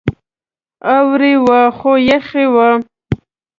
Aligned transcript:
اوړی 0.95 1.33
و 1.45 1.47
خو 1.77 1.91
یخې 2.09 2.43
وې. 2.53 2.71